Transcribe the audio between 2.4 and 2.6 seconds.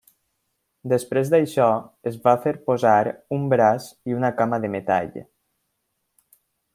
fer